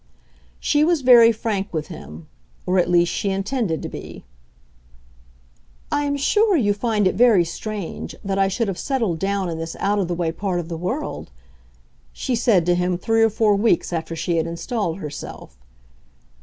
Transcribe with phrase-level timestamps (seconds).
[0.59, 2.27] She was very frank with him;
[2.65, 4.23] or at least she intended to be.
[5.91, 9.59] "I am sure you find it very strange that I should have settled down in
[9.59, 11.29] this out of the way part of the world!"
[12.11, 15.59] she said to him three or four weeks after she had installed herself.